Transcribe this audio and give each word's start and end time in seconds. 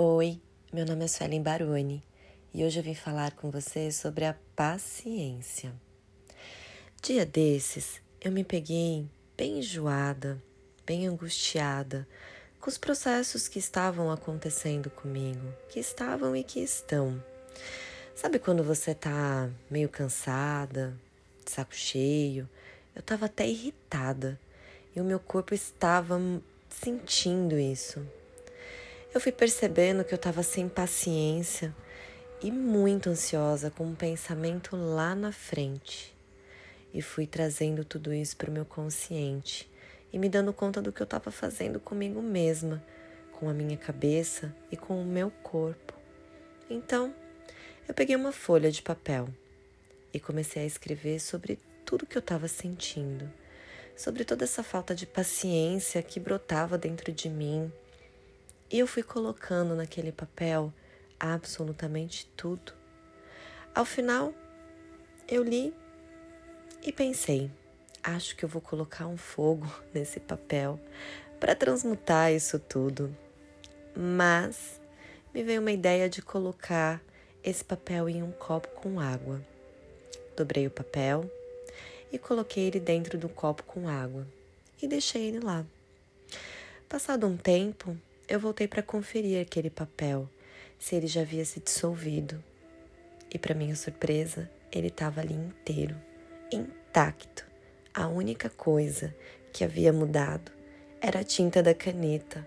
Oi, 0.00 0.40
meu 0.72 0.86
nome 0.86 1.06
é 1.06 1.08
Suelen 1.08 1.42
Baroni 1.42 2.04
e 2.54 2.64
hoje 2.64 2.78
eu 2.78 2.84
vim 2.84 2.94
falar 2.94 3.32
com 3.32 3.50
você 3.50 3.90
sobre 3.90 4.24
a 4.24 4.36
paciência. 4.54 5.74
Dia 7.02 7.26
desses 7.26 8.00
eu 8.20 8.30
me 8.30 8.44
peguei 8.44 9.08
bem 9.36 9.58
enjoada, 9.58 10.40
bem 10.86 11.08
angustiada 11.08 12.06
com 12.60 12.70
os 12.70 12.78
processos 12.78 13.48
que 13.48 13.58
estavam 13.58 14.08
acontecendo 14.08 14.88
comigo, 14.88 15.52
que 15.68 15.80
estavam 15.80 16.36
e 16.36 16.44
que 16.44 16.60
estão. 16.60 17.20
Sabe 18.14 18.38
quando 18.38 18.62
você 18.62 18.94
tá 18.94 19.50
meio 19.68 19.88
cansada, 19.88 20.96
de 21.44 21.50
saco 21.50 21.74
cheio? 21.74 22.48
Eu 22.94 23.02
tava 23.02 23.26
até 23.26 23.48
irritada 23.48 24.38
e 24.94 25.00
o 25.00 25.04
meu 25.04 25.18
corpo 25.18 25.54
estava 25.54 26.20
sentindo 26.68 27.58
isso 27.58 28.06
eu 29.14 29.20
fui 29.20 29.32
percebendo 29.32 30.04
que 30.04 30.12
eu 30.12 30.16
estava 30.16 30.42
sem 30.42 30.68
paciência 30.68 31.74
e 32.42 32.52
muito 32.52 33.08
ansiosa 33.08 33.70
com 33.70 33.84
um 33.84 33.94
pensamento 33.94 34.76
lá 34.76 35.14
na 35.14 35.32
frente. 35.32 36.14
E 36.92 37.00
fui 37.00 37.26
trazendo 37.26 37.84
tudo 37.84 38.12
isso 38.12 38.36
para 38.36 38.50
o 38.50 38.52
meu 38.52 38.66
consciente 38.66 39.68
e 40.12 40.18
me 40.18 40.28
dando 40.28 40.52
conta 40.52 40.82
do 40.82 40.92
que 40.92 41.00
eu 41.00 41.04
estava 41.04 41.30
fazendo 41.30 41.80
comigo 41.80 42.20
mesma, 42.20 42.84
com 43.32 43.48
a 43.48 43.54
minha 43.54 43.76
cabeça 43.76 44.54
e 44.70 44.76
com 44.76 45.00
o 45.00 45.06
meu 45.06 45.30
corpo. 45.42 45.94
Então, 46.68 47.14
eu 47.86 47.94
peguei 47.94 48.14
uma 48.14 48.32
folha 48.32 48.70
de 48.70 48.82
papel 48.82 49.28
e 50.12 50.20
comecei 50.20 50.62
a 50.62 50.66
escrever 50.66 51.18
sobre 51.18 51.58
tudo 51.84 52.06
que 52.06 52.16
eu 52.16 52.20
estava 52.20 52.46
sentindo, 52.46 53.30
sobre 53.96 54.24
toda 54.24 54.44
essa 54.44 54.62
falta 54.62 54.94
de 54.94 55.06
paciência 55.06 56.02
que 56.02 56.20
brotava 56.20 56.76
dentro 56.76 57.10
de 57.10 57.30
mim 57.30 57.72
e 58.70 58.78
eu 58.78 58.86
fui 58.86 59.02
colocando 59.02 59.74
naquele 59.74 60.12
papel 60.12 60.72
absolutamente 61.18 62.26
tudo. 62.36 62.72
Ao 63.74 63.84
final, 63.84 64.34
eu 65.26 65.42
li 65.42 65.74
e 66.82 66.92
pensei: 66.92 67.50
acho 68.02 68.36
que 68.36 68.44
eu 68.44 68.48
vou 68.48 68.60
colocar 68.60 69.06
um 69.06 69.16
fogo 69.16 69.66
nesse 69.92 70.20
papel 70.20 70.78
para 71.40 71.54
transmutar 71.54 72.32
isso 72.32 72.58
tudo. 72.58 73.14
Mas 73.96 74.80
me 75.32 75.42
veio 75.42 75.60
uma 75.60 75.72
ideia 75.72 76.08
de 76.08 76.22
colocar 76.22 77.00
esse 77.42 77.64
papel 77.64 78.08
em 78.08 78.22
um 78.22 78.32
copo 78.32 78.68
com 78.68 79.00
água. 79.00 79.40
Dobrei 80.36 80.66
o 80.66 80.70
papel 80.70 81.30
e 82.12 82.18
coloquei 82.18 82.64
ele 82.64 82.80
dentro 82.80 83.18
do 83.18 83.28
copo 83.28 83.62
com 83.64 83.88
água 83.88 84.26
e 84.80 84.86
deixei 84.86 85.26
ele 85.26 85.40
lá. 85.40 85.64
Passado 86.88 87.26
um 87.26 87.36
tempo, 87.36 87.96
eu 88.28 88.38
voltei 88.38 88.68
para 88.68 88.82
conferir 88.82 89.40
aquele 89.40 89.70
papel, 89.70 90.28
se 90.78 90.94
ele 90.94 91.06
já 91.06 91.22
havia 91.22 91.44
se 91.44 91.60
dissolvido. 91.60 92.44
E, 93.32 93.38
para 93.38 93.54
minha 93.54 93.74
surpresa, 93.74 94.50
ele 94.70 94.88
estava 94.88 95.22
ali 95.22 95.34
inteiro, 95.34 95.96
intacto. 96.52 97.46
A 97.94 98.06
única 98.06 98.50
coisa 98.50 99.14
que 99.52 99.64
havia 99.64 99.92
mudado 99.92 100.52
era 101.00 101.20
a 101.20 101.24
tinta 101.24 101.62
da 101.62 101.74
caneta, 101.74 102.46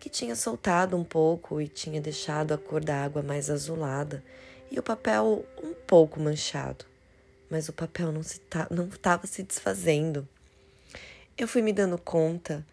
que 0.00 0.08
tinha 0.08 0.34
soltado 0.34 0.96
um 0.96 1.04
pouco 1.04 1.60
e 1.60 1.68
tinha 1.68 2.00
deixado 2.00 2.54
a 2.54 2.58
cor 2.58 2.82
da 2.82 3.04
água 3.04 3.22
mais 3.22 3.50
azulada 3.50 4.24
e 4.70 4.78
o 4.78 4.82
papel 4.82 5.44
um 5.62 5.74
pouco 5.86 6.18
manchado. 6.18 6.86
Mas 7.50 7.68
o 7.68 7.72
papel 7.72 8.12
não 8.12 8.86
estava 8.88 9.26
se 9.26 9.42
desfazendo. 9.42 10.26
Eu 11.36 11.46
fui 11.46 11.62
me 11.62 11.72
dando 11.72 11.98
conta 11.98 12.64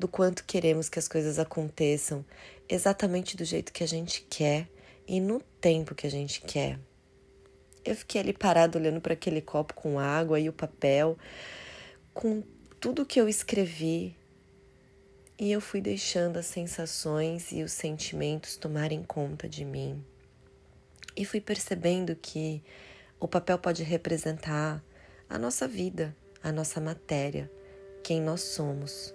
do 0.00 0.08
quanto 0.08 0.44
queremos 0.44 0.88
que 0.88 0.98
as 0.98 1.06
coisas 1.06 1.38
aconteçam 1.38 2.24
exatamente 2.66 3.36
do 3.36 3.44
jeito 3.44 3.70
que 3.70 3.84
a 3.84 3.86
gente 3.86 4.26
quer 4.30 4.66
e 5.06 5.20
no 5.20 5.40
tempo 5.60 5.94
que 5.94 6.06
a 6.06 6.10
gente 6.10 6.40
quer. 6.40 6.80
Eu 7.84 7.94
fiquei 7.94 8.22
ali 8.22 8.32
parado 8.32 8.78
olhando 8.78 8.98
para 8.98 9.12
aquele 9.12 9.42
copo 9.42 9.74
com 9.74 9.98
água 9.98 10.40
e 10.40 10.48
o 10.48 10.54
papel, 10.54 11.18
com 12.14 12.42
tudo 12.80 13.04
que 13.04 13.20
eu 13.20 13.28
escrevi, 13.28 14.16
e 15.38 15.52
eu 15.52 15.60
fui 15.60 15.82
deixando 15.82 16.38
as 16.38 16.46
sensações 16.46 17.52
e 17.52 17.62
os 17.62 17.72
sentimentos 17.72 18.56
tomarem 18.56 19.02
conta 19.02 19.46
de 19.46 19.66
mim. 19.66 20.02
E 21.14 21.26
fui 21.26 21.42
percebendo 21.42 22.16
que 22.16 22.62
o 23.18 23.28
papel 23.28 23.58
pode 23.58 23.82
representar 23.82 24.82
a 25.28 25.38
nossa 25.38 25.68
vida, 25.68 26.16
a 26.42 26.50
nossa 26.50 26.80
matéria, 26.80 27.50
quem 28.02 28.20
nós 28.20 28.40
somos. 28.40 29.14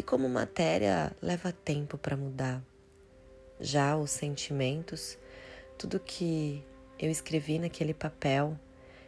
E 0.00 0.02
como 0.02 0.30
matéria 0.30 1.14
leva 1.20 1.52
tempo 1.52 1.98
para 1.98 2.16
mudar. 2.16 2.64
Já 3.60 3.98
os 3.98 4.10
sentimentos, 4.10 5.18
tudo 5.76 6.00
que 6.00 6.64
eu 6.98 7.10
escrevi 7.10 7.58
naquele 7.58 7.92
papel, 7.92 8.58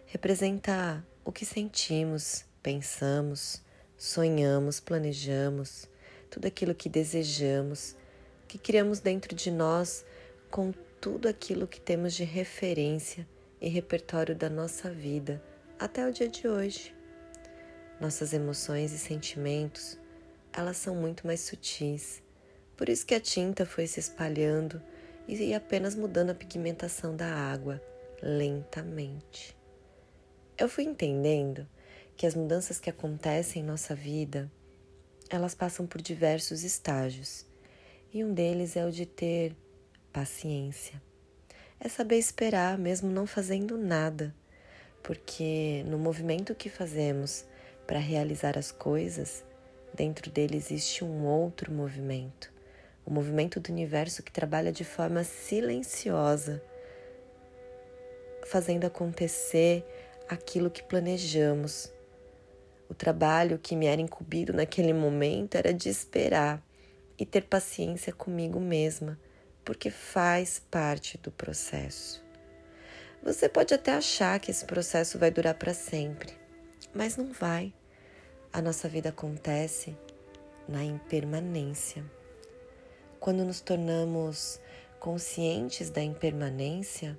representa 0.04 1.02
o 1.24 1.32
que 1.32 1.46
sentimos, 1.46 2.44
pensamos, 2.62 3.62
sonhamos, 3.96 4.80
planejamos, 4.80 5.88
tudo 6.30 6.44
aquilo 6.46 6.74
que 6.74 6.90
desejamos, 6.90 7.96
que 8.46 8.58
criamos 8.58 9.00
dentro 9.00 9.34
de 9.34 9.50
nós 9.50 10.04
com 10.50 10.74
tudo 11.00 11.26
aquilo 11.26 11.66
que 11.66 11.80
temos 11.80 12.12
de 12.12 12.24
referência 12.24 13.26
e 13.62 13.68
repertório 13.70 14.36
da 14.36 14.50
nossa 14.50 14.90
vida 14.90 15.42
até 15.78 16.06
o 16.06 16.12
dia 16.12 16.28
de 16.28 16.46
hoje. 16.46 16.94
Nossas 17.98 18.34
emoções 18.34 18.92
e 18.92 18.98
sentimentos 18.98 20.01
elas 20.52 20.76
são 20.76 20.94
muito 20.94 21.26
mais 21.26 21.40
sutis. 21.40 22.22
Por 22.76 22.88
isso 22.88 23.06
que 23.06 23.14
a 23.14 23.20
tinta 23.20 23.64
foi 23.64 23.86
se 23.86 24.00
espalhando 24.00 24.82
e 25.28 25.54
apenas 25.54 25.94
mudando 25.94 26.30
a 26.30 26.34
pigmentação 26.34 27.14
da 27.16 27.26
água 27.26 27.80
lentamente. 28.20 29.56
Eu 30.58 30.68
fui 30.68 30.84
entendendo 30.84 31.66
que 32.16 32.26
as 32.26 32.34
mudanças 32.34 32.78
que 32.78 32.90
acontecem 32.90 33.62
em 33.62 33.64
nossa 33.64 33.94
vida, 33.94 34.50
elas 35.30 35.54
passam 35.54 35.86
por 35.86 36.00
diversos 36.00 36.62
estágios. 36.62 37.46
E 38.12 38.22
um 38.22 38.34
deles 38.34 38.76
é 38.76 38.84
o 38.84 38.92
de 38.92 39.06
ter 39.06 39.56
paciência. 40.12 41.00
É 41.80 41.88
saber 41.88 42.18
esperar 42.18 42.78
mesmo 42.78 43.10
não 43.10 43.26
fazendo 43.26 43.78
nada, 43.78 44.34
porque 45.02 45.82
no 45.86 45.98
movimento 45.98 46.54
que 46.54 46.68
fazemos 46.68 47.44
para 47.86 47.98
realizar 47.98 48.56
as 48.56 48.70
coisas, 48.70 49.42
Dentro 49.94 50.30
dele 50.30 50.56
existe 50.56 51.04
um 51.04 51.26
outro 51.26 51.70
movimento, 51.70 52.50
o 53.04 53.10
movimento 53.10 53.60
do 53.60 53.70
universo 53.70 54.22
que 54.22 54.32
trabalha 54.32 54.72
de 54.72 54.84
forma 54.84 55.22
silenciosa, 55.22 56.62
fazendo 58.46 58.86
acontecer 58.86 59.84
aquilo 60.28 60.70
que 60.70 60.82
planejamos. 60.82 61.92
O 62.88 62.94
trabalho 62.94 63.58
que 63.58 63.76
me 63.76 63.86
era 63.86 64.00
incumbido 64.00 64.52
naquele 64.52 64.94
momento 64.94 65.56
era 65.56 65.74
de 65.74 65.88
esperar 65.88 66.62
e 67.18 67.26
ter 67.26 67.42
paciência 67.42 68.12
comigo 68.12 68.58
mesma, 68.58 69.18
porque 69.64 69.90
faz 69.90 70.58
parte 70.70 71.18
do 71.18 71.30
processo. 71.30 72.24
Você 73.22 73.48
pode 73.48 73.72
até 73.72 73.92
achar 73.92 74.40
que 74.40 74.50
esse 74.50 74.64
processo 74.64 75.18
vai 75.18 75.30
durar 75.30 75.54
para 75.54 75.74
sempre, 75.74 76.32
mas 76.94 77.16
não 77.16 77.32
vai. 77.32 77.72
A 78.52 78.60
nossa 78.60 78.86
vida 78.86 79.08
acontece 79.08 79.96
na 80.68 80.84
impermanência. 80.84 82.04
Quando 83.18 83.46
nos 83.46 83.62
tornamos 83.62 84.60
conscientes 85.00 85.88
da 85.88 86.02
impermanência, 86.02 87.18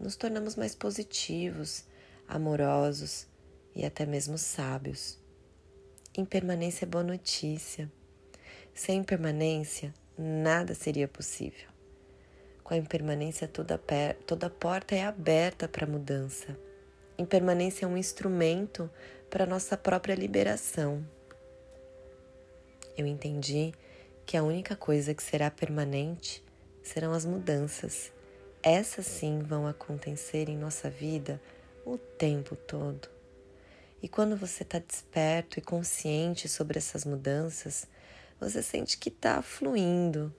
nos 0.00 0.16
tornamos 0.16 0.56
mais 0.56 0.74
positivos, 0.74 1.84
amorosos 2.26 3.26
e 3.76 3.84
até 3.84 4.06
mesmo 4.06 4.38
sábios. 4.38 5.18
Impermanência 6.16 6.86
é 6.86 6.88
boa 6.88 7.04
notícia. 7.04 7.92
Sem 8.72 9.00
impermanência, 9.00 9.92
nada 10.16 10.74
seria 10.74 11.06
possível. 11.06 11.68
Com 12.64 12.72
a 12.72 12.78
impermanência, 12.78 13.46
toda, 13.46 13.78
toda 14.26 14.48
porta 14.48 14.94
é 14.94 15.04
aberta 15.04 15.68
para 15.68 15.86
mudança. 15.86 16.56
Impermanência 17.18 17.84
é 17.84 17.88
um 17.88 17.98
instrumento 17.98 18.90
para 19.32 19.46
nossa 19.46 19.78
própria 19.78 20.14
liberação. 20.14 21.02
Eu 22.98 23.06
entendi 23.06 23.72
que 24.26 24.36
a 24.36 24.42
única 24.42 24.76
coisa 24.76 25.14
que 25.14 25.22
será 25.22 25.50
permanente 25.50 26.44
serão 26.82 27.14
as 27.14 27.24
mudanças. 27.24 28.12
Essas 28.62 29.06
sim 29.06 29.38
vão 29.38 29.66
acontecer 29.66 30.50
em 30.50 30.58
nossa 30.58 30.90
vida 30.90 31.40
o 31.82 31.96
tempo 31.96 32.54
todo. 32.54 33.08
E 34.02 34.08
quando 34.08 34.36
você 34.36 34.64
está 34.64 34.78
desperto 34.78 35.58
e 35.58 35.62
consciente 35.62 36.46
sobre 36.46 36.76
essas 36.76 37.06
mudanças, 37.06 37.86
você 38.38 38.62
sente 38.62 38.98
que 38.98 39.08
está 39.08 39.40
fluindo, 39.40 40.30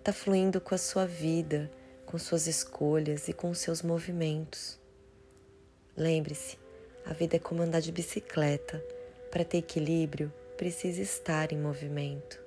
está 0.00 0.12
fluindo 0.12 0.60
com 0.60 0.74
a 0.74 0.78
sua 0.78 1.06
vida, 1.06 1.70
com 2.04 2.18
suas 2.18 2.48
escolhas 2.48 3.28
e 3.28 3.32
com 3.32 3.54
seus 3.54 3.82
movimentos. 3.82 4.80
Lembre-se, 5.96 6.65
a 7.06 7.12
vida 7.12 7.36
é 7.36 7.38
como 7.38 7.62
andar 7.62 7.80
de 7.80 7.92
bicicleta. 7.92 8.84
Para 9.30 9.44
ter 9.44 9.58
equilíbrio, 9.58 10.32
precisa 10.56 11.00
estar 11.00 11.52
em 11.52 11.58
movimento. 11.58 12.44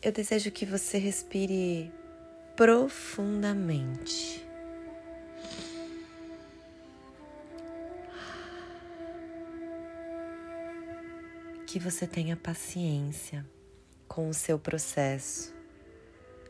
eu 0.00 0.12
desejo 0.12 0.52
que 0.52 0.64
você 0.64 0.98
respire 0.98 1.92
profundamente. 2.54 4.46
Que 11.66 11.78
você 11.78 12.06
tenha 12.06 12.36
paciência 12.36 13.44
com 14.06 14.28
o 14.28 14.34
seu 14.34 14.58
processo, 14.58 15.54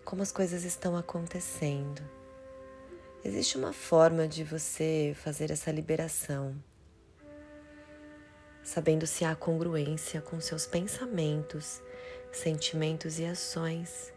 como 0.04 0.22
as 0.22 0.30
coisas 0.30 0.64
estão 0.64 0.96
acontecendo. 0.96 2.17
Existe 3.24 3.58
uma 3.58 3.72
forma 3.72 4.28
de 4.28 4.44
você 4.44 5.12
fazer 5.16 5.50
essa 5.50 5.72
liberação, 5.72 6.54
sabendo 8.62 9.08
se 9.08 9.24
há 9.24 9.34
congruência 9.34 10.20
com 10.20 10.40
seus 10.40 10.66
pensamentos, 10.66 11.82
sentimentos 12.30 13.18
e 13.18 13.24
ações. 13.24 14.12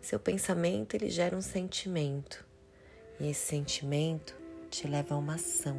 Seu 0.00 0.18
pensamento 0.18 0.94
ele 0.94 1.08
gera 1.08 1.36
um 1.36 1.40
sentimento 1.40 2.44
e 3.20 3.30
esse 3.30 3.46
sentimento 3.46 4.36
te 4.68 4.88
leva 4.88 5.14
a 5.14 5.18
uma 5.18 5.36
ação. 5.36 5.78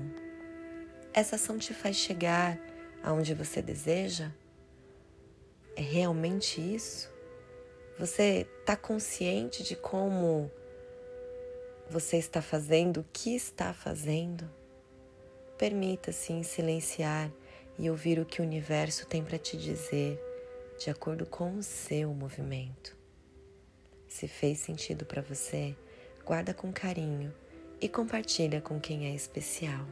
Essa 1.14 1.36
ação 1.36 1.58
te 1.58 1.74
faz 1.74 1.98
chegar 1.98 2.58
aonde 3.04 3.34
você 3.34 3.62
deseja? 3.62 4.32
É 5.76 5.82
realmente 5.82 6.62
isso? 6.62 7.12
Você 7.98 8.48
está 8.62 8.78
consciente 8.78 9.62
de 9.62 9.76
como 9.76 10.50
você 11.90 12.18
está 12.18 12.42
fazendo, 12.42 13.02
o 13.02 13.06
que 13.12 13.36
está 13.36 13.74
fazendo? 13.74 14.50
Permita-se 15.58 16.44
silenciar 16.44 17.32
e 17.78 17.90
ouvir 17.90 18.20
o 18.20 18.26
que 18.26 18.42
o 18.42 18.46
universo 18.46 19.08
tem 19.08 19.24
para 19.24 19.40
te 19.40 19.58
dizer, 19.58 20.22
de 20.78 20.90
acordo 20.90 21.26
com 21.26 21.56
o 21.56 21.64
seu 21.64 22.14
movimento. 22.14 22.96
Se 24.08 24.28
fez 24.28 24.60
sentido 24.60 25.06
para 25.06 25.22
você, 25.22 25.76
guarda 26.26 26.54
com 26.54 26.72
carinho 26.72 27.34
e 27.82 27.90
compartilha 27.90 28.62
com 28.62 28.80
quem 28.80 29.08
é 29.08 29.16
especial. 29.16 29.86